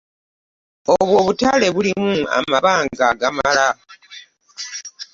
[0.93, 3.67] Obwo obutale bulimu amabanga agamala.